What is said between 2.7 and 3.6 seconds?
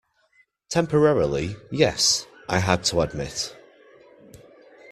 to admit.